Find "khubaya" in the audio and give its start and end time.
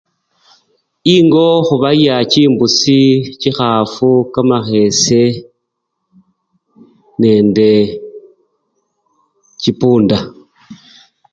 1.67-2.15